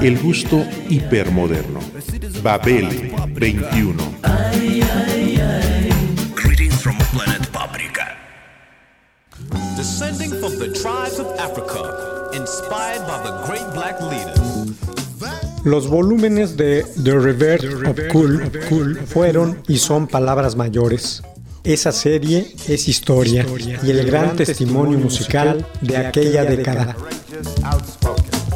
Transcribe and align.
El 0.00 0.18
gusto 0.18 0.64
hipermoderno. 0.88 1.80
Babel 2.42 2.88
21. 3.34 3.96
Greetings 6.34 6.80
from 6.82 6.96
planet 7.12 7.48
Paprika. 7.52 8.16
Descending 9.76 10.30
from 10.30 10.58
the 10.58 10.72
tribes 10.72 11.18
of 11.18 11.26
Africa, 11.38 12.30
inspired 12.34 13.06
by 13.06 13.22
the 13.22 13.32
great 13.46 13.66
black 13.74 14.00
leaders. 14.00 14.52
Los 15.64 15.86
volúmenes 15.86 16.56
de 16.56 16.84
The 17.04 17.18
Reverse 17.18 17.68
of 17.68 17.96
Cool, 18.10 18.50
Cool 18.68 18.96
fueron 19.06 19.62
y 19.68 19.78
son 19.78 20.08
palabras 20.08 20.56
mayores. 20.56 21.22
Esa 21.62 21.92
serie 21.92 22.56
es 22.66 22.88
historia 22.88 23.46
y 23.84 23.90
el 23.90 24.04
gran 24.04 24.34
testimonio 24.34 24.98
musical 24.98 25.64
de 25.80 25.96
aquella 25.96 26.44
década. 26.44 26.96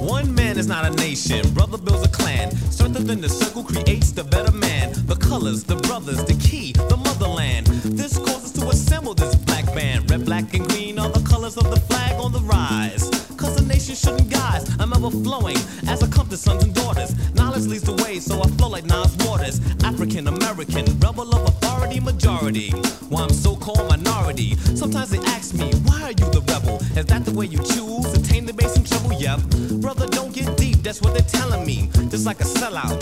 One 0.01 0.35
man 0.35 0.59
is 0.59 0.67
not 0.67 0.85
a 0.85 0.91
nation, 0.97 1.49
brother 1.55 1.79
builds 1.79 2.05
a 2.05 2.09
clan. 2.09 2.55
Strengthen 2.71 3.21
the 3.21 3.29
circle 3.29 3.65
creates 3.65 4.13
the 4.13 4.25
better 4.25 4.53
man. 4.53 4.93
The 5.07 5.17
colors, 5.17 5.65
the 5.65 5.77
brothers, 5.77 6.25
the 6.25 6.35
key, 6.35 6.73
the 6.73 6.97
motherland. 6.97 7.67
This 7.67 8.19
causes 8.19 8.53
to 8.53 8.69
assemble 8.69 9.15
this 9.15 9.35
black 9.35 9.65
band. 9.75 10.11
Red, 10.11 10.25
black, 10.25 10.55
and 10.55 10.69
green 10.69 10.99
are 10.99 11.09
the 11.09 11.27
colors 11.29 11.57
of 11.57 11.71
the 11.71 11.81
flag 11.81 12.21
on 12.21 12.33
the 12.33 12.41
rise. 12.41 13.09
Cause 13.37 13.57
the 13.57 13.65
nation 13.67 13.95
shouldn't 13.95 14.31
guise. 14.31 14.69
I'm 14.79 14.93
ever 14.93 15.11
flowing 15.11 15.59
as 15.89 16.03
I 16.03 16.09
come 16.09 16.29
to 16.29 16.37
sons 16.37 16.65
and 16.65 16.75
daughters. 16.75 17.15
Knowledge 17.35 17.67
leads 17.67 17.85
the 17.85 17.95
way, 18.05 18.19
so 18.19 18.41
I 18.43 18.49
flow 18.57 18.69
like 18.69 18.85
Niles 18.85 19.17
waters. 19.27 19.61
African 19.85 20.29
American, 20.29 20.85
rebel 21.01 21.35
of 21.35 21.43
authority 21.49 21.66
majority. 21.95 22.71
Why 23.09 23.23
I'm 23.23 23.31
so 23.31 23.55
called 23.57 23.89
minority. 23.89 24.57
Sometimes 24.75 25.11
they 25.11 25.19
ask 25.19 25.55
me, 25.55 25.73
why 25.85 26.03
are 26.03 26.11
you 26.11 26.27
the 26.31 26.43
rebel? 26.49 26.77
Is 26.99 27.07
that 27.07 27.25
the 27.25 27.33
way 27.33 27.47
you 27.47 27.59
choose 27.59 28.13
to 28.13 28.23
tame 28.23 28.47
the 28.47 28.53
bass 28.53 28.77
and 28.77 28.87
treble? 28.87 29.13
Yep. 29.13 29.41
Brother, 29.81 30.07
don't 30.09 30.33
get 30.33 30.57
deep, 30.57 30.83
that's 30.83 31.01
what 31.01 31.15
they're 31.15 31.23
telling 31.41 31.65
me. 31.67 31.91
Just 32.11 32.27
like 32.27 32.41
a 32.41 32.45
sellout. 32.45 32.99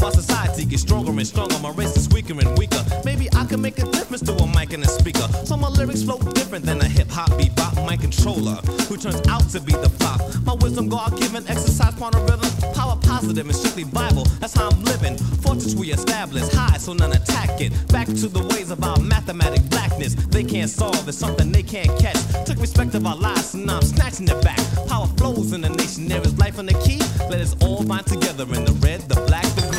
While 0.00 0.12
society 0.12 0.64
gets 0.64 0.82
stronger 0.82 1.10
and 1.10 1.26
stronger, 1.26 1.58
my 1.58 1.70
race 1.70 1.96
is 1.96 2.08
weaker 2.10 2.38
and 2.38 2.56
weaker. 2.56 2.84
Maybe 3.04 3.28
I 3.34 3.44
can 3.44 3.60
make 3.60 3.78
a 3.78 3.86
difference 3.86 4.22
to 4.22 4.32
a 4.32 4.46
mic 4.46 4.72
and 4.72 4.84
a 4.84 4.88
speaker. 4.88 5.26
So 5.44 5.56
my 5.56 5.68
lyrics 5.68 6.04
flow 6.04 6.18
different 6.18 6.64
than 6.64 6.80
a 6.80 6.88
hip 6.88 7.10
hop 7.10 7.30
bebop 7.30 7.68
mic 7.88 8.00
controller 8.00 8.56
who 8.88 8.96
turns 8.96 9.26
out 9.28 9.48
to 9.50 9.60
be 9.60 9.72
the 9.72 9.88
flop. 9.88 10.20
My 10.44 10.54
wisdom, 10.54 10.88
God 10.88 11.18
given, 11.18 11.46
exercise, 11.48 11.94
part 11.94 12.14
of 12.14 12.22
rhythm, 12.28 12.72
power 12.74 12.96
positive 13.02 13.46
and 13.46 13.56
strictly 13.56 13.84
Bible. 13.84 14.24
That's 14.40 14.54
how 14.54 14.68
I'm 14.68 14.82
living. 14.84 15.16
Fortress 15.48 15.74
we 15.74 15.90
establish 15.92 16.46
high, 16.52 16.76
so 16.76 16.92
none 16.92 17.12
attack 17.12 17.62
it. 17.62 17.72
Back 17.88 18.06
to 18.06 18.28
the 18.28 18.44
ways 18.52 18.70
of 18.70 18.84
our 18.84 19.00
mathematic 19.00 19.62
blackness. 19.70 20.14
They 20.14 20.44
can't 20.44 20.68
solve, 20.68 21.08
it's 21.08 21.16
something 21.16 21.50
they 21.50 21.62
can't 21.62 21.88
catch. 21.98 22.20
Took 22.44 22.58
respect 22.58 22.94
of 22.94 23.06
our 23.06 23.16
lives, 23.16 23.54
and 23.54 23.70
I'm 23.70 23.80
snatching 23.80 24.28
it 24.28 24.44
back. 24.44 24.60
Power 24.88 25.06
flows 25.16 25.54
in 25.54 25.62
the 25.62 25.70
nation, 25.70 26.06
there 26.06 26.20
is 26.20 26.38
life 26.38 26.58
on 26.58 26.66
the 26.66 26.74
key. 26.84 27.00
Let 27.30 27.40
us 27.40 27.56
all 27.62 27.82
bind 27.82 28.06
together 28.06 28.44
in 28.44 28.66
the 28.66 28.72
red, 28.86 29.00
the 29.08 29.14
black, 29.26 29.46
the 29.54 29.62
green. 29.70 29.77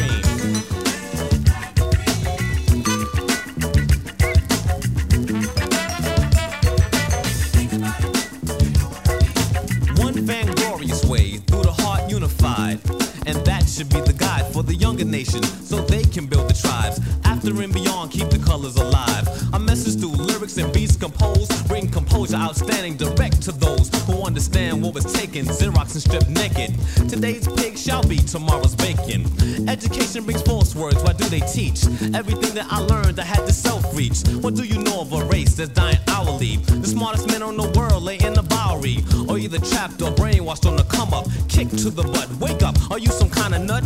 Younger 14.80 15.06
nation 15.06 15.44
so 15.44 15.82
they 15.82 16.04
can 16.04 16.26
build 16.26 16.50
the 16.50 16.54
tribes. 16.54 17.00
After 17.26 17.62
and 17.62 17.74
beyond, 17.74 18.12
keep 18.12 18.30
the 18.30 18.40
colors 18.40 18.76
alive. 18.76 19.28
A 19.54 19.60
message 19.60 20.00
through 20.00 20.12
lyrics 20.12 20.58
and 20.58 20.72
beats 20.74 20.96
composed. 20.96 21.68
Bring 21.68 21.90
composure 21.90 22.38
outstanding 22.38 22.98
direct 22.98 23.42
to 23.44 23.52
those 23.52 23.90
who 24.06 24.24
understand 24.24 24.82
what 24.82 24.94
was 24.94 25.12
taken. 25.14 25.46
Xerox 25.46 25.94
and 25.94 26.02
stripped 26.02 26.30
naked. 26.30 26.76
Today's 27.10 27.48
pig 27.48 27.78
shall 27.78 28.04
be 28.08 28.18
tomorrow's 28.18 28.76
bacon. 28.76 29.26
Education 29.70 30.24
brings 30.24 30.42
false 30.42 30.76
words. 30.76 31.02
Why 31.04 31.14
do 31.14 31.26
they 31.26 31.42
teach? 31.42 31.86
Everything 32.14 32.54
that 32.56 32.68
I 32.70 32.80
learned, 32.80 33.20
I 33.20 33.24
had 33.24 33.46
to 33.46 33.54
self 33.54 33.84
reach. 33.96 34.22
What 34.42 34.56
do 34.56 34.64
you 34.64 34.80
know 34.82 35.02
of 35.02 35.14
a 35.14 35.24
race 35.26 35.56
that's 35.56 35.72
dying 35.72 36.00
hourly? 36.08 36.58
The 36.58 36.88
smartest 36.88 37.28
men 37.28 37.44
on 37.44 37.58
the 37.58 37.70
world 37.78 38.04
lay 38.04 38.18
in 38.18 38.34
the 38.34 38.44
Bowery. 38.44 38.98
Or 39.28 39.38
either 39.38 39.60
trapped 39.60 40.02
or 40.02 40.12
brainwashed 40.12 40.66
on 40.66 40.76
the 40.76 40.84
come 40.84 41.14
up. 41.14 41.26
Kick 41.48 41.70
to 41.70 41.90
the 41.90 42.04
butt. 42.04 42.30
Wake 42.40 42.64
up. 42.64 42.76
Are 42.92 43.00
you 43.00 43.12
some 43.12 43.30
kind 43.30 43.54
of 43.54 43.62
nut? 43.64 43.84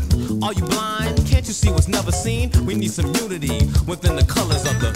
See 1.53 1.71
what's 1.71 1.87
never 1.87 2.11
seen? 2.11 2.51
We 2.65 2.73
need 2.75 2.91
some 2.91 3.13
unity 3.15 3.67
within 3.87 4.15
the 4.15 4.25
colors 4.27 4.65
of 4.65 4.79
the. 4.79 4.93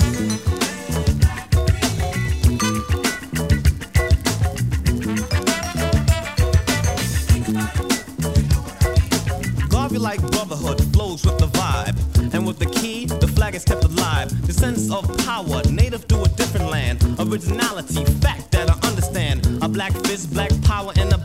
Like 9.98 10.22
brotherhood 10.32 10.80
flows 10.94 11.26
with 11.26 11.38
the 11.40 11.48
vibe. 11.48 11.98
And 12.34 12.46
with 12.46 12.60
the 12.60 12.68
key, 12.68 13.08
the 13.08 13.28
flag 13.28 13.56
is 13.56 13.66
kept 13.66 13.84
alive. 13.84 14.30
The 14.46 14.54
sense 14.54 14.92
of 14.92 15.04
power, 15.26 15.62
native 15.72 16.08
to 16.10 16.22
a 16.22 16.30
different 16.30 16.70
land. 16.70 17.04
Originality, 17.20 18.06
fact 18.22 18.52
that 18.52 18.70
I 18.70 18.78
understand. 18.88 19.46
A 19.62 19.68
black 19.68 19.92
fist, 20.06 20.32
black 20.32 20.52
power, 20.62 20.94
and 20.98 21.12
a 21.12 21.17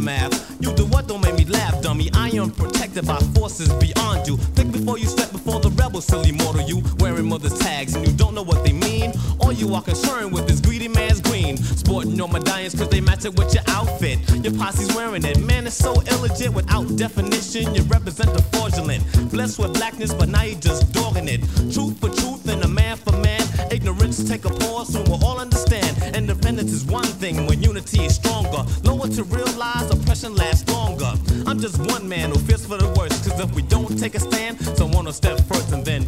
You 0.00 0.74
do 0.74 0.86
what, 0.86 1.06
don't 1.08 1.20
make 1.20 1.34
me 1.34 1.44
laugh, 1.44 1.82
dummy. 1.82 2.08
I 2.14 2.28
am 2.30 2.50
protected 2.50 3.06
by 3.06 3.18
forces 3.34 3.70
beyond 3.74 4.26
you. 4.26 4.38
Think 4.56 4.72
before 4.72 4.98
you 4.98 5.04
step 5.04 5.30
before 5.30 5.60
the 5.60 5.68
rebel, 5.70 6.00
silly 6.00 6.32
mortal. 6.32 6.62
You 6.62 6.82
wearing 6.98 7.28
mother's 7.28 7.58
tags 7.58 7.94
and 7.94 8.06
you 8.06 8.12
don't 8.14 8.34
know 8.34 8.42
what 8.42 8.64
they 8.64 8.72
mean. 8.72 9.12
All 9.40 9.52
you 9.52 9.74
are 9.74 9.82
concerned 9.82 10.32
with 10.32 10.48
is 10.48 10.62
greedy 10.62 10.88
man's 10.88 11.20
green. 11.20 11.58
Sporting 11.58 12.12
your 12.12 12.28
medallions 12.28 12.74
cause 12.74 12.88
they 12.88 13.02
match 13.02 13.26
it 13.26 13.36
with 13.36 13.52
your 13.52 13.62
outfit. 13.68 14.18
Your 14.42 14.54
posse's 14.54 14.94
wearing 14.96 15.22
it. 15.22 15.38
Man, 15.38 15.66
it's 15.66 15.76
so 15.76 15.92
illegit 15.92 16.54
without 16.54 16.96
definition. 16.96 17.74
You 17.74 17.82
represent 17.82 18.32
the 18.32 18.42
fraudulent. 18.52 19.04
Blessed 19.30 19.58
with 19.58 19.74
blackness, 19.74 20.14
but 20.14 20.30
now 20.30 20.44
you 20.44 20.54
just 20.54 20.90
dogging 20.94 21.28
it. 21.28 21.40
Truth 21.74 22.00
for 22.00 22.08
truth 22.08 22.48
and 22.48 22.64
a 22.64 22.68
man 22.68 22.96
for 22.96 23.12
man. 23.18 23.39
Ignorance 23.70 24.28
take 24.28 24.44
a 24.44 24.50
pause 24.50 24.96
when 24.96 25.04
we'll 25.04 25.24
all 25.24 25.38
understand. 25.38 26.16
Independence 26.16 26.72
is 26.72 26.84
one 26.84 27.04
thing 27.04 27.46
when 27.46 27.62
unity 27.62 28.04
is 28.04 28.16
stronger. 28.16 28.64
Lower 28.82 29.06
to 29.06 29.22
realize 29.22 29.88
oppression 29.90 30.34
lasts 30.34 30.68
longer. 30.72 31.12
I'm 31.46 31.60
just 31.60 31.78
one 31.78 32.08
man 32.08 32.30
who 32.30 32.38
fears 32.40 32.66
for 32.66 32.78
the 32.78 32.88
worst. 32.98 33.28
Cause 33.28 33.38
if 33.38 33.54
we 33.54 33.62
don't 33.62 33.96
take 33.96 34.16
a 34.16 34.20
stand, 34.20 34.60
someone 34.76 35.04
will 35.04 35.12
step 35.12 35.38
first 35.42 35.72
and 35.72 35.84
then. 35.84 36.02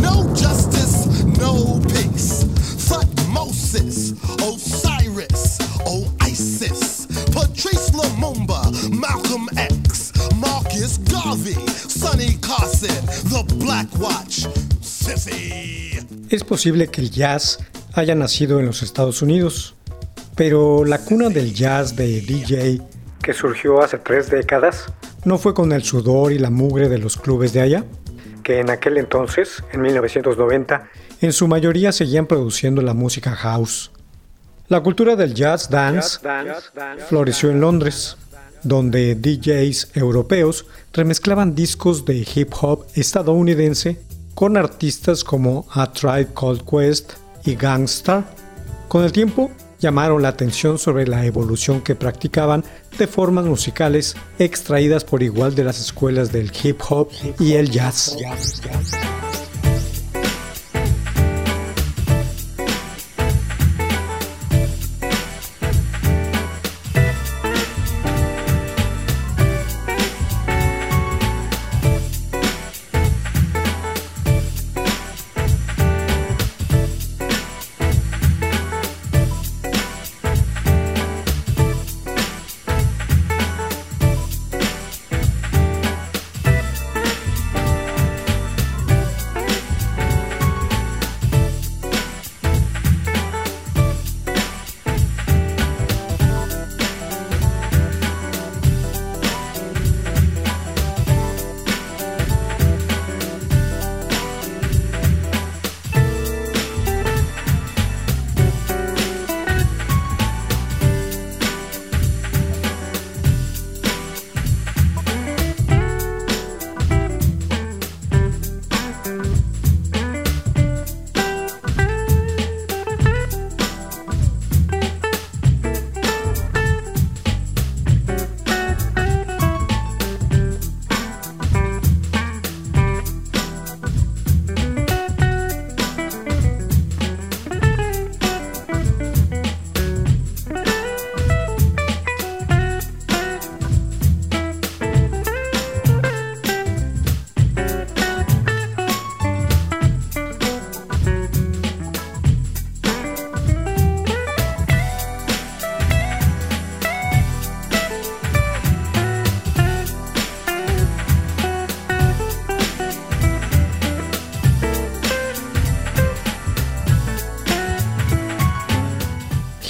No 0.00 0.32
justice, 0.34 1.22
no 1.38 1.80
peace. 1.92 2.44
Thutmosis, 2.88 4.12
Osiris, 4.40 5.60
Oasis, 5.86 7.06
Patrice 7.26 7.90
Lumumba, 7.90 8.72
Malcolm 8.98 9.50
X, 9.58 10.12
Marcus 10.36 10.96
Garvey, 10.96 11.52
Sonny 11.66 12.38
Carson, 12.40 13.04
The 13.28 13.44
Black 13.58 13.92
Watch, 13.98 14.46
Sissy. 14.80 15.97
Es 16.30 16.44
posible 16.44 16.88
que 16.88 17.00
el 17.00 17.10
jazz 17.10 17.58
haya 17.94 18.14
nacido 18.14 18.60
en 18.60 18.66
los 18.66 18.82
Estados 18.82 19.22
Unidos, 19.22 19.74
pero 20.36 20.84
la 20.84 20.98
cuna 20.98 21.30
del 21.30 21.54
jazz 21.54 21.96
de 21.96 22.20
DJ, 22.20 22.82
que 23.22 23.32
surgió 23.32 23.82
hace 23.82 23.96
tres 23.96 24.28
décadas, 24.28 24.92
no 25.24 25.38
fue 25.38 25.54
con 25.54 25.72
el 25.72 25.82
sudor 25.84 26.32
y 26.32 26.38
la 26.38 26.50
mugre 26.50 26.90
de 26.90 26.98
los 26.98 27.16
clubes 27.16 27.54
de 27.54 27.62
allá, 27.62 27.84
que 28.42 28.60
en 28.60 28.68
aquel 28.68 28.98
entonces, 28.98 29.64
en 29.72 29.80
1990, 29.80 30.90
en 31.22 31.32
su 31.32 31.48
mayoría 31.48 31.92
seguían 31.92 32.26
produciendo 32.26 32.82
la 32.82 32.92
música 32.92 33.34
house. 33.34 33.90
La 34.68 34.82
cultura 34.82 35.16
del 35.16 35.32
jazz 35.32 35.70
dance 35.70 36.18
floreció 37.08 37.50
en 37.50 37.62
Londres, 37.62 38.18
donde 38.62 39.14
DJs 39.14 39.92
europeos 39.94 40.66
remezclaban 40.92 41.54
discos 41.54 42.04
de 42.04 42.26
hip 42.34 42.52
hop 42.60 42.84
estadounidense 42.94 44.02
con 44.38 44.56
artistas 44.56 45.24
como 45.24 45.66
A 45.72 45.92
Tribe 45.92 46.28
Called 46.32 46.62
Quest 46.62 47.14
y 47.44 47.56
Gangstar. 47.56 48.22
Con 48.86 49.02
el 49.02 49.10
tiempo, 49.10 49.50
llamaron 49.80 50.22
la 50.22 50.28
atención 50.28 50.78
sobre 50.78 51.08
la 51.08 51.26
evolución 51.26 51.80
que 51.80 51.96
practicaban 51.96 52.62
de 52.96 53.08
formas 53.08 53.46
musicales 53.46 54.14
extraídas 54.38 55.02
por 55.02 55.24
igual 55.24 55.56
de 55.56 55.64
las 55.64 55.80
escuelas 55.80 56.30
del 56.30 56.52
hip 56.62 56.80
hop 56.88 57.08
y 57.40 57.54
el 57.54 57.68
jazz. 57.68 58.16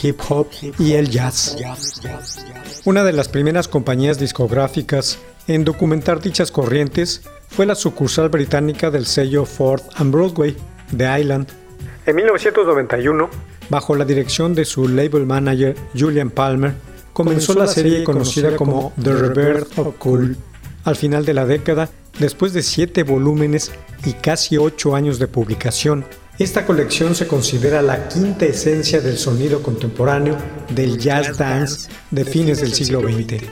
Hip 0.08 0.20
hop 0.28 0.46
y 0.78 0.94
el 0.94 1.10
jazz. 1.10 1.56
Una 2.84 3.04
de 3.04 3.12
las 3.12 3.28
primeras 3.28 3.68
compañías 3.68 4.18
discográficas 4.18 5.18
en 5.46 5.64
documentar 5.64 6.20
dichas 6.20 6.50
corrientes 6.50 7.22
fue 7.48 7.66
la 7.66 7.74
sucursal 7.74 8.28
británica 8.28 8.90
del 8.90 9.06
sello 9.06 9.44
Ford 9.44 9.82
and 9.96 10.12
Broadway, 10.12 10.56
The 10.96 11.20
Island. 11.20 11.48
En 12.06 12.16
1991, 12.16 13.28
bajo 13.68 13.94
la 13.94 14.04
dirección 14.04 14.54
de 14.54 14.64
su 14.64 14.88
label 14.88 15.26
manager 15.26 15.74
Julian 15.98 16.30
Palmer, 16.30 16.74
comenzó, 17.12 17.54
la 17.54 17.66
serie 17.66 18.04
conocida 18.04 18.56
como 18.56 18.92
The 19.02 19.14
Rebirth 19.14 19.78
of 19.78 19.96
Cool. 19.98 20.36
Al 20.84 20.96
final 20.96 21.24
de 21.24 21.34
la 21.34 21.44
década, 21.44 21.90
después 22.18 22.52
de 22.52 22.62
siete 22.62 23.02
volúmenes 23.02 23.72
y 24.04 24.12
casi 24.14 24.56
ocho 24.56 24.94
años 24.94 25.18
de 25.18 25.26
publicación, 25.26 26.04
esta 26.38 26.64
colección 26.64 27.16
se 27.16 27.26
considera 27.26 27.82
la 27.82 28.06
quinta 28.08 28.44
esencia 28.44 29.00
del 29.00 29.18
sonido 29.18 29.60
contemporáneo 29.60 30.36
del 30.70 30.96
jazz 30.96 31.36
dance 31.36 31.90
de 32.12 32.24
fines 32.24 32.60
del 32.60 32.72
siglo 32.72 33.00
XX. 33.00 33.42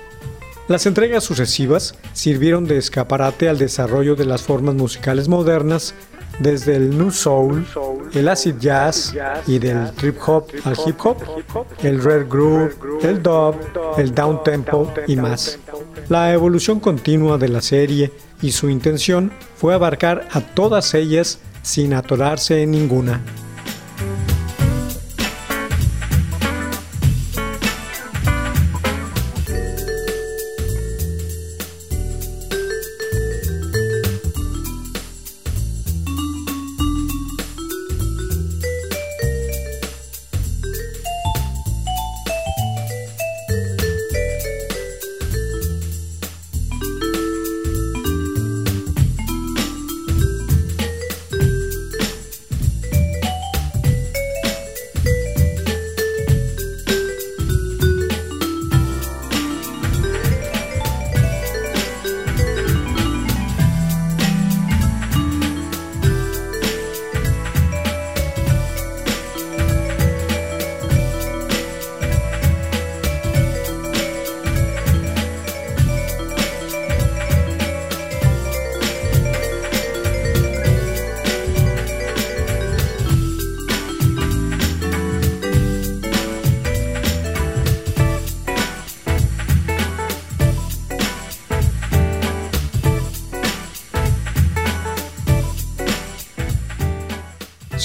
Las 0.69 0.87
entregas 0.87 1.25
sucesivas 1.25 1.97
sirvieron 2.13 2.65
de 2.65 2.79
escaparate 2.79 3.49
al 3.49 3.59
desarrollo 3.59 4.15
de 4.15 4.25
las 4.25 4.43
formas 4.43 4.77
musicales 4.77 5.27
modernas 5.29 5.95
desde 6.39 6.77
el 6.77 6.97
New 6.97 7.11
Soul, 7.11 7.67
el 8.13 8.29
Acid 8.29 8.57
Jazz 8.61 9.15
y 9.47 9.59
del 9.59 9.91
Trip 9.93 10.17
Hop 10.27 10.47
al 10.65 10.77
Hip 10.87 10.97
Hop, 11.05 11.19
el 11.83 12.03
Red 12.03 12.29
Groove, 12.29 12.73
el 13.03 13.23
Dub, 13.23 13.57
el 13.99 14.15
Down 14.15 14.43
Tempo 14.45 14.93
y 15.07 15.17
más. 15.17 15.59
La 16.09 16.33
evolución 16.33 16.79
continua 16.79 17.37
de 17.39 17.49
la 17.49 17.63
serie 17.63 18.13
y 18.43 18.53
su 18.53 18.71
intención 18.71 19.33
fue 19.57 19.75
abarcar 19.75 20.29
a 20.31 20.41
todas 20.41 20.95
ellas 20.95 21.41
sin 21.67 21.95
atorarse 21.95 22.63
en 22.63 22.71
ninguna. 22.71 23.21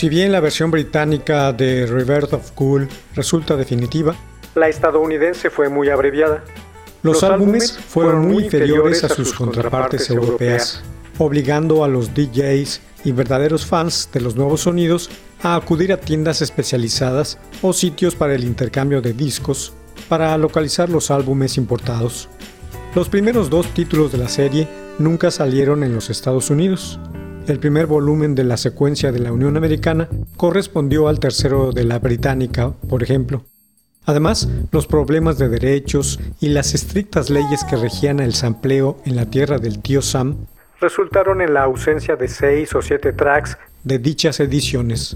Si 0.02 0.10
bien 0.10 0.32
la 0.32 0.40
versión 0.40 0.72
británica 0.72 1.54
de 1.54 1.86
Rebirth 1.86 2.34
of 2.34 2.54
Cool 2.54 2.90
resulta 3.14 3.56
definitiva, 3.56 4.16
la 4.56 4.68
estadounidense 4.68 5.52
fue 5.52 5.70
muy 5.70 5.90
abreviada. 5.90 6.44
Los, 7.04 7.22
álbumes 7.22 7.78
fueron 7.78 8.28
muy 8.28 8.46
inferiores 8.46 9.04
a 9.04 9.10
sus 9.10 9.32
contrapartes 9.32 10.10
europeas, 10.10 10.82
obligando 11.20 11.84
a 11.84 11.88
los 11.88 12.16
DJs 12.16 12.82
y 13.04 13.12
verdaderos 13.12 13.68
fans 13.68 14.10
de 14.12 14.22
los 14.22 14.36
nuevos 14.36 14.62
sonidos 14.62 15.12
a 15.44 15.56
acudir 15.56 15.94
a 15.94 15.98
tiendas 15.98 16.42
especializadas 16.42 17.38
o 17.62 17.72
sitios 17.72 18.16
para 18.16 18.34
el 18.34 18.44
intercambio 18.44 19.04
de 19.04 19.14
discos 19.14 19.72
para 20.10 20.36
localizar 20.40 20.90
los 20.90 21.12
álbumes 21.12 21.58
importados. 21.58 22.28
Los 22.96 23.08
primeros 23.08 23.52
dos 23.52 23.68
títulos 23.76 24.12
de 24.12 24.18
la 24.18 24.30
serie 24.30 24.68
nunca 24.98 25.30
salieron 25.30 25.84
en 25.84 25.94
los 25.94 26.10
Estados 26.10 26.50
Unidos, 26.50 27.00
el 27.48 27.60
primer 27.60 27.86
volumen 27.86 28.36
de 28.36 28.44
la 28.44 28.58
secuencia 28.58 29.12
de 29.12 29.20
la 29.20 29.32
Unión 29.32 29.58
Americana 29.58 30.08
correspondió 30.38 31.08
al 31.08 31.20
tercero 31.20 31.72
de 31.72 31.84
la 31.84 32.00
Británica, 32.00 32.72
por 32.90 33.04
ejemplo. 33.04 33.44
Además, 34.06 34.50
los 34.72 34.88
problemas 34.88 35.38
de 35.38 35.50
derechos 35.50 36.20
y 36.40 36.50
las 36.50 36.74
estrictas 36.74 37.30
leyes 37.30 37.64
que 37.64 37.76
regían 37.76 38.20
el 38.20 38.34
sampleo 38.34 38.98
en 39.06 39.16
la 39.16 39.26
tierra 39.26 39.58
del 39.58 39.80
tío 39.80 40.02
Sam 40.02 40.48
resultaron 40.80 41.42
en 41.42 41.54
la 41.54 41.64
ausencia 41.64 42.16
de 42.16 42.28
seis 42.28 42.74
o 42.74 42.82
siete 42.82 43.14
tracks 43.14 43.58
de 43.84 44.00
dichas 44.00 44.40
ediciones. 44.40 45.16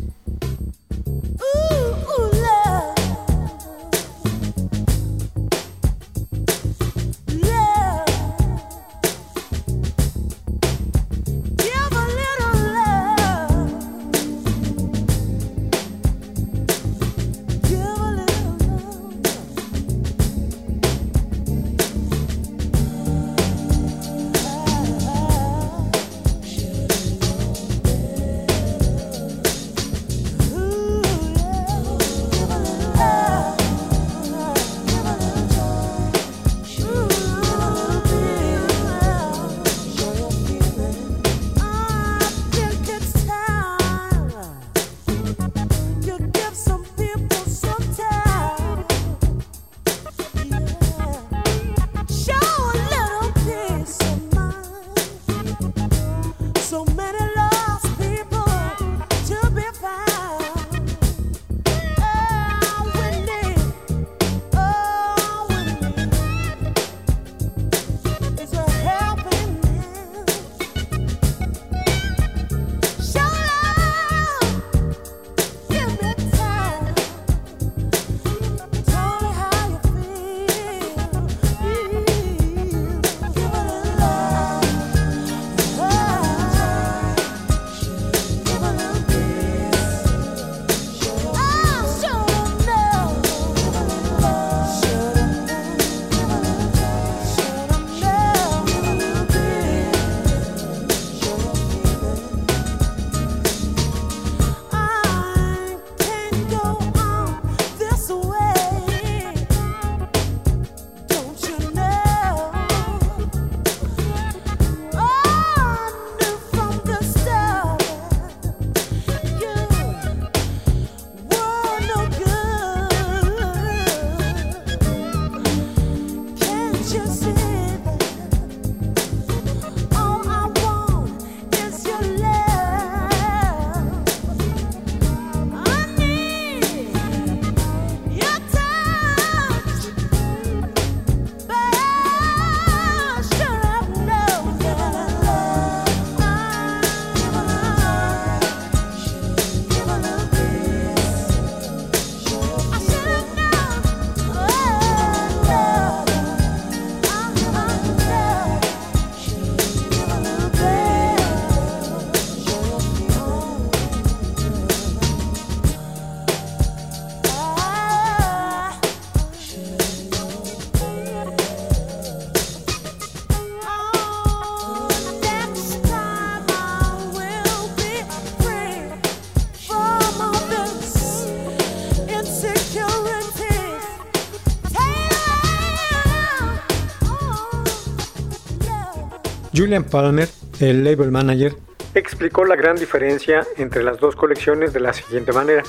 Julian 189.56 189.86
Palmer, 189.86 190.28
el 190.60 190.84
label 190.84 191.12
manager, 191.12 191.56
explicó 191.94 192.44
la 192.44 192.58
gran 192.58 192.76
diferencia 192.76 193.48
entre 193.58 193.84
las 193.84 194.00
dos 194.00 194.16
colecciones 194.16 194.74
de 194.74 194.82
la 194.82 194.92
siguiente 194.92 195.32
manera. 195.32 195.64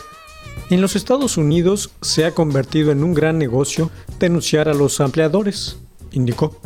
En 0.71 0.81
los 0.81 0.97
Estados 0.97 1.37
Unidos 1.37 1.93
se 2.03 2.25
ha 2.25 2.33
convertido 2.33 2.91
en 2.91 3.05
un 3.05 3.15
gran 3.15 3.39
negocio 3.39 3.91
denunciar 4.19 4.69
a 4.69 4.75
los 4.75 5.01
ampliadores, 5.01 5.79
indicó. 6.11 6.61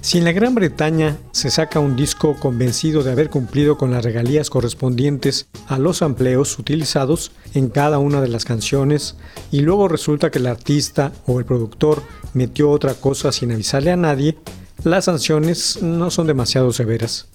Si 0.00 0.16
en 0.18 0.24
la 0.24 0.32
Gran 0.32 0.54
Bretaña 0.54 1.18
se 1.32 1.50
saca 1.50 1.80
un 1.80 1.96
disco 1.96 2.36
convencido 2.38 3.02
de 3.02 3.12
haber 3.12 3.28
cumplido 3.28 3.76
con 3.76 3.90
las 3.90 4.04
regalías 4.04 4.48
correspondientes 4.48 5.48
a 5.66 5.78
los 5.78 6.00
amplios 6.00 6.58
utilizados 6.58 7.32
en 7.52 7.68
cada 7.68 7.98
una 7.98 8.22
de 8.22 8.28
las 8.28 8.44
canciones 8.44 9.16
y 9.50 9.60
luego 9.60 9.88
resulta 9.88 10.30
que 10.30 10.38
el 10.38 10.46
artista 10.46 11.12
o 11.26 11.38
el 11.38 11.44
productor 11.44 12.02
metió 12.32 12.70
otra 12.70 12.94
cosa 12.94 13.30
sin 13.30 13.52
avisarle 13.52 13.90
a 13.90 13.96
nadie, 13.96 14.38
las 14.84 15.06
sanciones 15.06 15.82
no 15.82 16.10
son 16.10 16.26
demasiado 16.26 16.72
severas. 16.72 17.28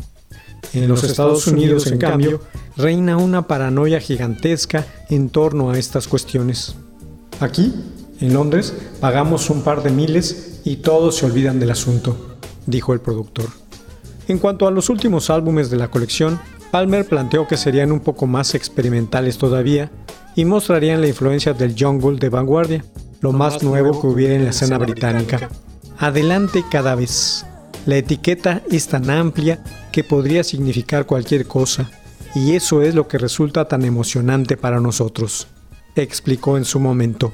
En 0.74 0.88
los 0.88 1.04
Estados 1.04 1.48
Unidos, 1.48 1.88
en 1.88 1.98
cambio, 1.98 2.42
reina 2.75 3.18
una 3.18 3.48
paranoia 3.48 4.00
gigantesca 4.00 4.86
en 5.10 5.30
torno 5.30 5.72
a 5.72 5.78
estas 5.78 6.08
cuestiones. 6.08 6.75
Aquí, 7.40 7.74
en 8.20 8.34
Londres, 8.34 8.74
pagamos 9.00 9.50
un 9.50 9.62
par 9.62 9.84
de 9.84 9.92
miles 9.92 10.62
y 10.66 10.78
todos 10.78 11.18
se 11.18 11.25
olvidan 11.25 11.60
del 11.60 11.72
asunto 11.72 12.36
dijo 12.66 12.94
el 12.94 13.00
productor. 13.00 13.46
En 14.28 14.40
cuanto 14.40 14.68
a 14.68 14.72
los 14.72 14.90
últimos 14.90 15.30
álbumes 15.30 15.70
de 15.70 15.78
la 15.78 15.90
colección, 15.90 16.40
Palmer 16.72 17.06
planteó 17.06 17.48
que 17.48 17.58
serían 17.58 17.92
un 17.92 18.00
poco 18.00 18.25
más 18.25 18.56
experimentales 18.56 19.38
todavía 19.38 19.92
y 20.36 20.46
mostrarían 20.46 21.02
la 21.02 21.08
influencia 21.08 21.54
del 21.54 21.75
jungle 21.78 22.20
de 22.20 22.30
vanguardia, 22.30 22.84
lo 23.22 23.32
más 23.32 23.64
nuevo 23.64 24.00
que 24.02 24.08
hubiera 24.08 24.36
en 24.36 24.44
la 24.44 24.50
escena 24.50 24.78
británica. 24.78 25.50
Adelante 25.98 26.66
cada 26.70 26.94
vez. 26.96 27.46
La 27.86 27.96
etiqueta 27.96 28.62
es 28.70 28.88
tan 28.88 29.10
amplia 29.10 29.64
que 29.94 30.04
podría 30.04 30.44
significar 30.44 31.06
cualquier 31.06 31.48
cosa, 31.48 31.90
y 32.36 32.54
eso 32.54 32.82
es 32.82 32.96
lo 32.96 33.08
que 33.08 33.18
resulta 33.18 33.68
tan 33.68 33.86
emocionante 33.86 34.58
para 34.58 34.82
nosotros, 34.82 35.48
explicó 35.96 36.58
en 36.58 36.66
su 36.66 36.82
momento. 36.82 37.32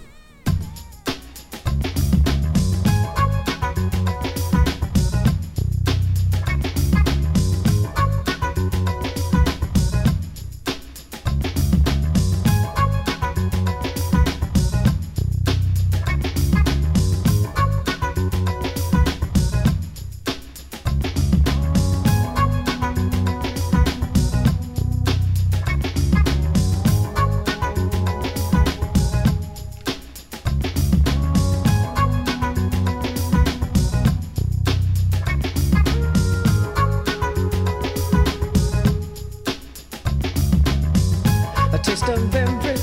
just 41.84 42.08
a 42.08 42.18
memory. 42.18 42.81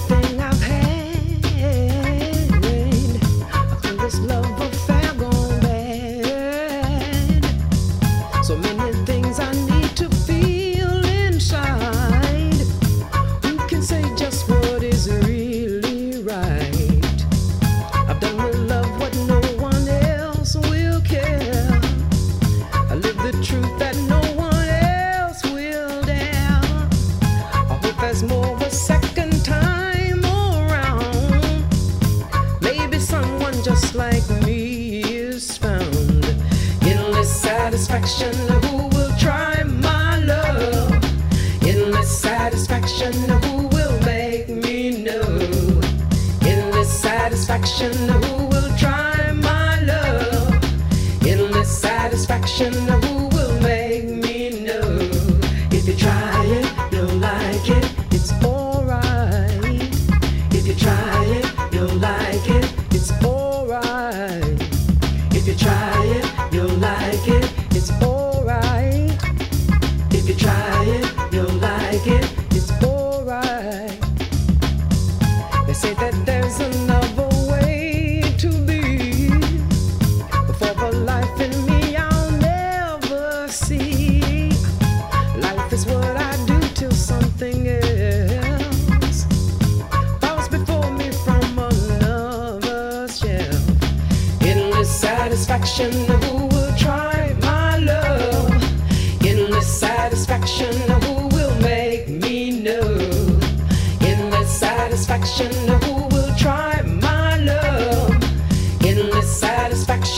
action. 52.48 53.07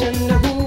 Shanahu. 0.00 0.60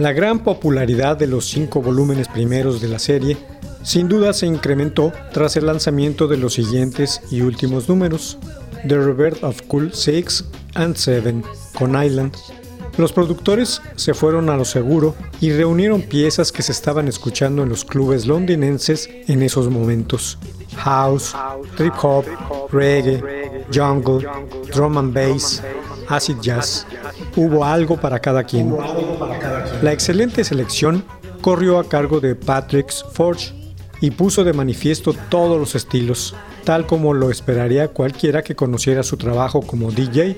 La 0.00 0.14
gran 0.14 0.38
popularidad 0.38 1.18
de 1.18 1.26
los 1.26 1.44
cinco 1.44 1.82
volúmenes 1.82 2.26
primeros 2.26 2.80
de 2.80 2.88
la 2.88 2.98
serie 2.98 3.36
sin 3.82 4.08
duda 4.08 4.32
se 4.32 4.46
incrementó 4.46 5.12
tras 5.30 5.58
el 5.58 5.66
lanzamiento 5.66 6.26
de 6.26 6.38
los 6.38 6.54
siguientes 6.54 7.20
y 7.30 7.42
últimos 7.42 7.86
números, 7.86 8.38
The 8.88 8.96
Rebirth 8.96 9.44
of 9.44 9.60
Cool 9.68 9.92
6 9.92 10.46
and 10.72 10.96
7, 10.96 11.42
con 11.78 12.02
Island. 12.02 12.34
Los 12.96 13.12
productores 13.12 13.82
se 13.94 14.14
fueron 14.14 14.48
a 14.48 14.56
lo 14.56 14.64
seguro 14.64 15.14
y 15.38 15.52
reunieron 15.52 16.00
piezas 16.00 16.50
que 16.50 16.62
se 16.62 16.72
estaban 16.72 17.06
escuchando 17.06 17.62
en 17.62 17.68
los 17.68 17.84
clubes 17.84 18.24
londinenses 18.24 19.06
en 19.28 19.42
esos 19.42 19.68
momentos. 19.68 20.38
House, 20.76 21.34
trip 21.76 21.92
hop, 22.02 22.24
reggae, 22.72 23.22
jungle, 23.70 24.26
drum 24.72 24.96
and 24.96 25.12
bass, 25.12 25.62
acid 26.08 26.38
jazz. 26.40 26.86
Hubo 27.36 27.64
algo 27.64 27.96
para 27.96 28.18
cada 28.18 28.44
quien. 28.44 28.74
La 29.82 29.92
excelente 29.92 30.44
selección 30.44 31.04
corrió 31.40 31.78
a 31.78 31.88
cargo 31.88 32.20
de 32.20 32.34
Patrick 32.34 32.92
Forge 33.12 33.52
y 34.00 34.10
puso 34.10 34.44
de 34.44 34.52
manifiesto 34.52 35.14
todos 35.28 35.58
los 35.58 35.74
estilos, 35.74 36.34
tal 36.64 36.86
como 36.86 37.14
lo 37.14 37.30
esperaría 37.30 37.88
cualquiera 37.88 38.42
que 38.42 38.54
conociera 38.54 39.02
su 39.02 39.16
trabajo 39.16 39.60
como 39.60 39.90
DJ. 39.90 40.36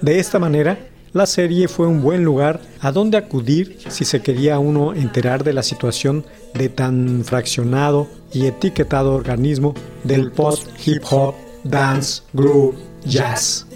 De 0.00 0.18
esta 0.18 0.38
manera, 0.38 0.78
la 1.12 1.26
serie 1.26 1.66
fue 1.66 1.88
un 1.88 2.02
buen 2.02 2.24
lugar 2.24 2.60
a 2.80 2.92
donde 2.92 3.16
acudir 3.16 3.78
si 3.88 4.04
se 4.04 4.22
quería 4.22 4.60
uno 4.60 4.94
enterar 4.94 5.42
de 5.42 5.52
la 5.52 5.64
situación 5.64 6.24
de 6.54 6.68
tan 6.68 7.24
fraccionado 7.24 8.06
y 8.32 8.46
etiquetado 8.46 9.14
organismo 9.14 9.74
del 10.04 10.30
post 10.30 10.68
hip 10.86 11.02
hop, 11.10 11.34
dance, 11.64 12.22
groove, 12.32 12.76
jazz. 13.04 13.66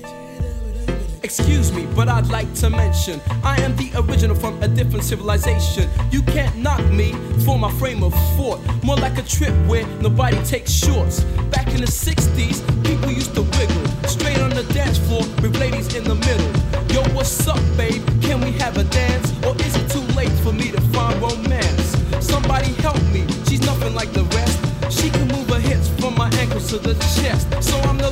Excuse 1.25 1.73
me, 1.73 1.87
but 1.97 2.07
I'd 2.07 2.29
like 2.29 2.53
to 2.57 2.69
mention 2.69 3.19
I 3.43 3.59
am 3.63 3.75
the 3.77 3.91
original 3.97 4.37
from 4.37 4.63
a 4.63 4.69
different 4.69 5.05
civilization. 5.05 5.89
You 6.11 6.21
can't 6.21 6.55
knock 6.59 6.85
me 6.91 7.13
for 7.47 7.59
my 7.59 7.73
frame 7.79 8.03
of 8.03 8.13
thought. 8.37 8.61
More 8.85 8.97
like 8.97 9.17
a 9.17 9.23
trip 9.23 9.55
where 9.67 9.87
nobody 10.03 10.37
takes 10.45 10.71
shorts. 10.71 11.25
Back 11.51 11.69
in 11.69 11.81
the 11.81 11.87
60s, 11.87 12.61
people 12.85 13.11
used 13.11 13.35
to 13.37 13.41
wiggle 13.41 13.87
straight 14.07 14.37
on 14.37 14.51
the 14.51 14.65
dance 14.75 14.99
floor 14.99 15.23
with 15.41 15.57
ladies 15.57 15.95
in 15.95 16.05
the 16.05 16.15
middle. 16.15 16.53
Yo, 16.93 17.03
what's 17.15 17.49
up, 17.49 17.63
babe? 17.79 18.05
Can 18.21 18.43
we 18.43 18.53
have 18.61 18.77
a 18.77 18.85
dance? 18.85 19.33
Or 19.47 19.57
is 19.57 19.75
it 19.77 19.91
too 19.91 20.05
late 20.13 20.37
for 20.45 20.53
me 20.53 20.73
to 20.73 20.81
find 20.93 21.19
romance? 21.23 21.97
Somebody 22.21 22.75
help 22.85 23.03
me, 23.05 23.27
she's 23.49 23.65
nothing 23.65 23.95
like 23.95 24.13
the 24.13 24.25
rest. 24.37 24.61
She 24.93 25.09
can 25.09 25.27
move 25.29 25.49
her 25.49 25.59
hips 25.59 25.89
from 25.99 26.17
my 26.17 26.29
ankles 26.35 26.69
to 26.69 26.77
the 26.77 26.93
chest. 27.17 27.49
So 27.65 27.79
I'm 27.89 27.97
the 27.97 28.11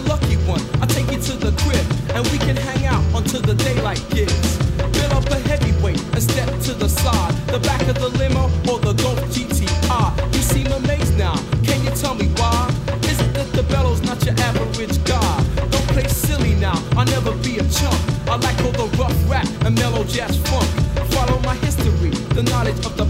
and 2.14 2.27
we 2.29 2.38
can 2.38 2.57
hang 2.57 2.87
out 2.87 3.03
until 3.14 3.40
the 3.40 3.55
daylight 3.55 4.03
gives. 4.11 4.57
Fill 4.96 5.12
up 5.12 5.27
a 5.31 5.38
heavyweight 5.48 6.01
and 6.14 6.22
step 6.22 6.48
to 6.66 6.72
the 6.75 6.88
side. 6.88 7.35
The 7.48 7.59
back 7.61 7.83
of 7.88 7.96
the 7.96 8.09
limo 8.09 8.44
or 8.70 8.79
the 8.79 8.92
Golf 9.03 9.20
GTR. 9.35 10.35
You 10.35 10.42
seem 10.42 10.66
amazed 10.72 11.16
now. 11.18 11.37
Can 11.64 11.83
you 11.85 11.90
tell 11.90 12.14
me 12.14 12.29
why? 12.37 12.68
Is 13.05 13.20
it 13.20 13.33
that 13.35 13.53
the 13.53 13.62
bellow's 13.64 14.03
not 14.03 14.25
your 14.25 14.38
average 14.40 15.03
guy? 15.05 15.44
Don't 15.70 15.88
play 15.88 16.09
silly 16.09 16.55
now. 16.55 16.79
I'll 16.96 17.07
never 17.07 17.33
be 17.37 17.59
a 17.59 17.64
chump. 17.68 17.98
I 18.29 18.37
like 18.37 18.59
all 18.64 18.72
the 18.72 18.88
rough 18.96 19.18
rap 19.31 19.48
and 19.64 19.75
mellow 19.79 20.05
jazz 20.05 20.37
funk. 20.48 20.68
Follow 21.12 21.38
my 21.40 21.57
history, 21.57 22.11
the 22.37 22.42
knowledge 22.42 22.85
of 22.87 22.96
the 22.96 23.01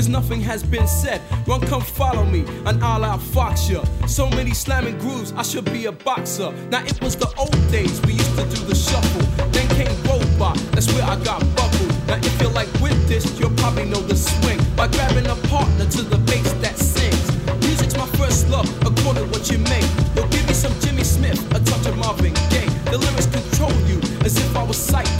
cause 0.00 0.08
nothing 0.08 0.40
has 0.40 0.62
been 0.62 0.86
said. 0.88 1.20
Run, 1.46 1.60
come 1.60 1.82
follow 1.82 2.24
me, 2.24 2.40
an 2.64 2.82
I'll 2.82 3.18
fox 3.18 3.68
ya. 3.68 3.84
So 4.06 4.30
many 4.30 4.54
slamming 4.54 4.96
grooves, 4.98 5.34
I 5.36 5.42
should 5.42 5.66
be 5.66 5.84
a 5.86 5.92
boxer. 5.92 6.52
Now 6.70 6.82
it 6.86 6.98
was 7.02 7.16
the 7.16 7.28
old 7.36 7.60
days, 7.70 8.00
we 8.06 8.14
used 8.14 8.34
to 8.38 8.44
do 8.44 8.64
the 8.64 8.74
shuffle. 8.74 9.26
Then 9.52 9.68
came 9.76 9.92
robot, 10.08 10.56
that's 10.72 10.90
where 10.94 11.04
I 11.04 11.16
got 11.22 11.40
buckled. 11.54 11.92
Now 12.06 12.16
if 12.16 12.40
you're 12.40 12.50
like 12.52 12.72
with 12.80 12.96
this, 13.08 13.38
you'll 13.38 13.56
probably 13.60 13.84
know 13.84 14.00
the 14.00 14.16
swing. 14.16 14.58
By 14.74 14.88
grabbing 14.88 15.26
a 15.26 15.36
partner 15.52 15.84
to 15.84 16.02
the 16.02 16.16
bass 16.16 16.50
that 16.64 16.78
sings. 16.78 17.26
Music's 17.66 17.96
my 17.98 18.06
first 18.16 18.48
love, 18.48 18.68
according 18.80 19.24
to 19.26 19.30
what 19.36 19.50
you 19.50 19.58
make. 19.58 19.88
You'll 20.16 20.28
give 20.28 20.46
me 20.48 20.54
some 20.54 20.72
Jimmy 20.80 21.04
Smith, 21.04 21.38
a 21.54 21.60
touch 21.60 21.84
of 21.84 21.98
Marvin 21.98 22.32
Gaye. 22.48 22.72
The 22.88 22.96
lyrics 22.96 23.26
control 23.26 23.76
you, 23.84 23.98
as 24.24 24.38
if 24.38 24.56
I 24.56 24.62
was 24.62 24.78
psychic. 24.78 25.19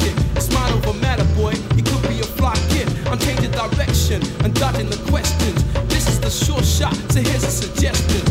Dodging 4.61 4.91
the 4.91 5.11
questions. 5.11 5.65
This 5.89 6.07
is 6.07 6.21
the 6.21 6.29
sure 6.29 6.63
shot, 6.63 6.95
so 7.11 7.21
here's 7.21 7.45
a 7.45 7.51
suggestion. 7.51 8.30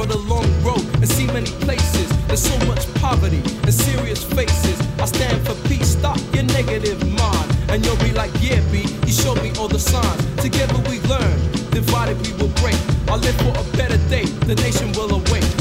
Traveled 0.00 0.18
a 0.18 0.28
long 0.34 0.62
road 0.62 0.80
and 0.94 1.06
see 1.06 1.26
many 1.26 1.50
places. 1.60 2.08
There's 2.26 2.42
so 2.42 2.56
much 2.64 2.92
poverty 2.94 3.42
and 3.64 3.74
serious 3.74 4.24
faces. 4.24 4.80
I 4.98 5.04
stand 5.04 5.46
for 5.46 5.54
peace, 5.68 5.90
stop 5.90 6.18
your 6.32 6.44
negative 6.44 7.06
mind. 7.18 7.54
And 7.68 7.84
you'll 7.84 7.96
be 7.96 8.10
like, 8.12 8.30
yeah, 8.40 8.62
B, 8.72 8.86
you 9.04 9.12
showed 9.12 9.42
me 9.42 9.52
all 9.58 9.68
the 9.68 9.78
signs. 9.78 10.24
Together 10.36 10.78
we 10.88 11.00
learn, 11.00 11.38
divided 11.70 12.16
we 12.26 12.32
will 12.40 12.52
break. 12.62 12.80
I 13.08 13.16
live 13.16 13.36
for 13.42 13.50
a 13.50 13.76
better 13.76 13.98
day, 14.08 14.24
the 14.48 14.54
nation 14.54 14.90
will 14.92 15.16
awake. 15.16 15.59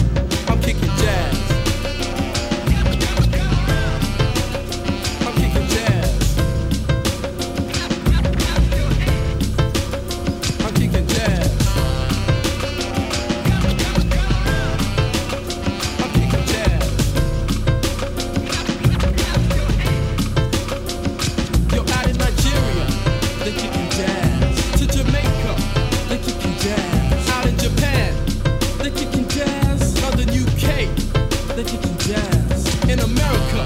America. 33.19 33.65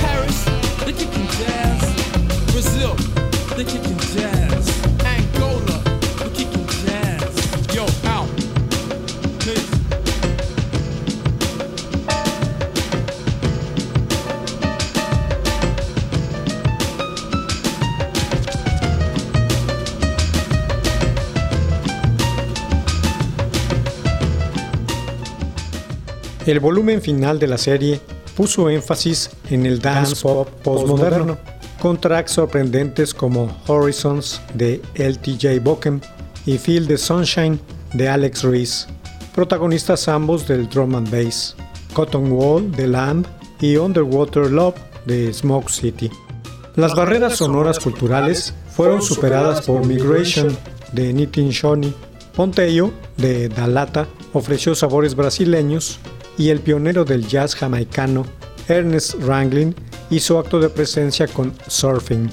Paris, 0.00 0.46
look 0.86 0.98
you 0.98 1.06
can. 1.28 1.78
Brazil, 2.52 2.96
look 3.56 3.72
you 3.74 3.80
can. 4.20 4.41
El 26.46 26.58
volumen 26.58 27.00
final 27.00 27.38
de 27.38 27.46
la 27.46 27.56
serie 27.56 28.00
puso 28.36 28.68
énfasis 28.68 29.30
en 29.50 29.64
el 29.64 29.78
dance 29.78 30.22
pop 30.22 30.48
postmoderno, 30.64 31.38
con 31.80 32.00
tracks 32.00 32.32
sorprendentes 32.32 33.14
como 33.14 33.56
Horizons 33.68 34.40
de 34.54 34.82
LTJ 34.94 35.62
Bokem 35.62 36.00
y 36.44 36.58
Feel 36.58 36.88
the 36.88 36.98
Sunshine 36.98 37.60
de 37.92 38.08
Alex 38.08 38.42
Ruiz, 38.42 38.88
protagonistas 39.34 40.08
ambos 40.08 40.48
del 40.48 40.68
drum 40.68 40.96
and 40.96 41.10
bass, 41.10 41.54
Cotton 41.94 42.32
Wall 42.32 42.72
de 42.72 42.88
Lamb 42.88 43.24
y 43.60 43.76
Underwater 43.76 44.50
Love 44.50 44.74
de 45.06 45.32
Smoke 45.32 45.70
City. 45.70 46.10
Las 46.74 46.94
barreras 46.96 47.36
sonoras 47.36 47.78
culturales 47.78 48.52
fueron 48.74 49.00
superadas 49.00 49.64
por 49.64 49.86
Migration 49.86 50.56
de 50.92 51.12
Nitin 51.12 51.50
Shoni, 51.50 51.94
Ponteio 52.34 52.92
de 53.18 53.48
Dalata 53.48 54.08
ofreció 54.32 54.74
sabores 54.74 55.14
brasileños 55.14 56.00
y 56.38 56.50
el 56.50 56.60
pionero 56.60 57.04
del 57.04 57.26
jazz 57.26 57.54
jamaicano 57.54 58.24
Ernest 58.68 59.14
Ranglin 59.22 59.74
hizo 60.10 60.38
acto 60.38 60.60
de 60.60 60.68
presencia 60.68 61.26
con 61.26 61.52
Surfing. 61.66 62.30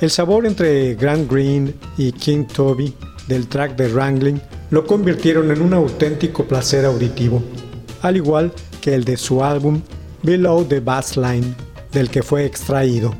El 0.00 0.10
sabor 0.10 0.46
entre 0.46 0.94
Grant 0.94 1.30
Green 1.30 1.74
y 1.96 2.12
King 2.12 2.44
Toby 2.44 2.94
del 3.28 3.46
track 3.46 3.76
de 3.76 3.88
Wrangling 3.88 4.40
lo 4.70 4.86
convirtieron 4.86 5.50
en 5.50 5.62
un 5.62 5.74
auténtico 5.74 6.44
placer 6.44 6.84
auditivo, 6.84 7.42
al 8.02 8.16
igual 8.16 8.52
que 8.80 8.94
el 8.94 9.04
de 9.04 9.16
su 9.16 9.44
álbum 9.44 9.82
Below 10.22 10.64
the 10.64 10.80
Bassline, 10.80 11.54
del 11.92 12.10
que 12.10 12.22
fue 12.22 12.44
extraído. 12.44 13.14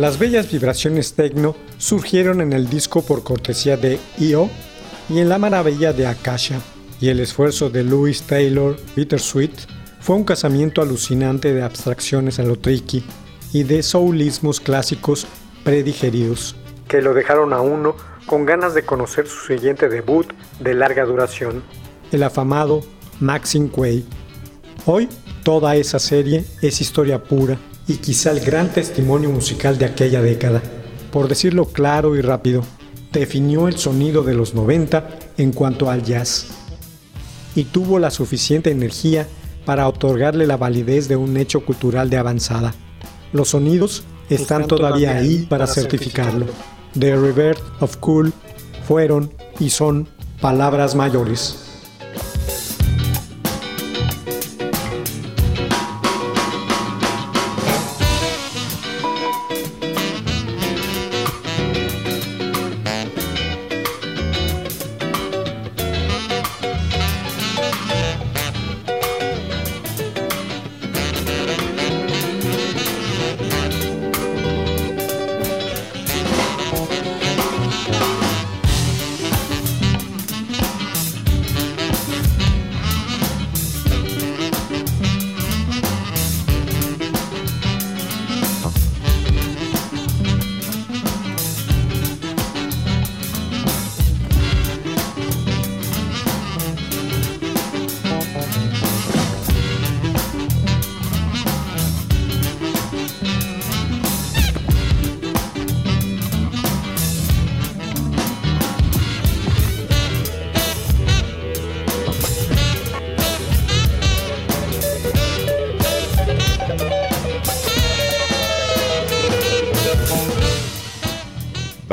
Las 0.00 0.18
bellas 0.18 0.50
vibraciones 0.50 1.12
techno 1.12 1.54
surgieron 1.76 2.40
en 2.40 2.54
el 2.54 2.70
disco 2.70 3.02
por 3.02 3.22
cortesía 3.22 3.76
de 3.76 4.00
IO 4.16 4.48
y 5.10 5.18
en 5.18 5.28
la 5.28 5.36
maravilla 5.36 5.92
de 5.92 6.06
Akasha, 6.06 6.58
y 7.02 7.10
el 7.10 7.20
esfuerzo 7.20 7.68
de 7.68 7.84
Louis 7.84 8.22
Taylor, 8.22 8.78
Bittersweet, 8.96 9.52
fue 10.00 10.16
un 10.16 10.24
casamiento 10.24 10.80
alucinante 10.80 11.52
de 11.52 11.60
abstracciones 11.60 12.38
a 12.38 12.44
lo 12.44 12.58
tricky 12.58 13.04
y 13.52 13.64
de 13.64 13.82
soulismos 13.82 14.58
clásicos 14.58 15.26
predigeridos, 15.64 16.56
que 16.88 17.02
lo 17.02 17.12
dejaron 17.12 17.52
a 17.52 17.60
uno 17.60 17.94
con 18.24 18.46
ganas 18.46 18.72
de 18.72 18.84
conocer 18.84 19.26
su 19.26 19.48
siguiente 19.48 19.90
debut 19.90 20.32
de 20.60 20.72
larga 20.72 21.04
duración, 21.04 21.62
el 22.10 22.22
afamado 22.22 22.80
Maxine 23.20 23.68
Quay. 23.68 24.06
Hoy, 24.86 25.10
toda 25.44 25.76
esa 25.76 25.98
serie 25.98 26.46
es 26.62 26.80
historia 26.80 27.22
pura 27.22 27.58
y 27.90 27.96
quizá 27.96 28.30
el 28.30 28.38
gran 28.38 28.68
testimonio 28.72 29.30
musical 29.30 29.76
de 29.76 29.84
aquella 29.84 30.22
década. 30.22 30.62
Por 31.10 31.26
decirlo 31.26 31.64
claro 31.64 32.14
y 32.14 32.20
rápido, 32.20 32.62
definió 33.12 33.66
el 33.66 33.78
sonido 33.78 34.22
de 34.22 34.32
los 34.32 34.54
90 34.54 35.18
en 35.38 35.50
cuanto 35.50 35.90
al 35.90 36.04
jazz 36.04 36.46
y 37.56 37.64
tuvo 37.64 37.98
la 37.98 38.12
suficiente 38.12 38.70
energía 38.70 39.26
para 39.64 39.88
otorgarle 39.88 40.46
la 40.46 40.56
validez 40.56 41.08
de 41.08 41.16
un 41.16 41.36
hecho 41.36 41.64
cultural 41.64 42.10
de 42.10 42.18
avanzada. 42.18 42.74
Los 43.32 43.48
sonidos 43.48 44.04
están, 44.28 44.68
todavía 44.68 45.16
ahí 45.16 45.46
para 45.50 45.66
certificarlo. 45.66 46.46
The 46.96 47.16
Revert 47.16 47.60
of 47.80 47.96
Cool 47.96 48.32
fueron 48.86 49.32
y 49.58 49.70
son 49.70 50.08
palabras 50.40 50.94
mayores. 50.94 51.69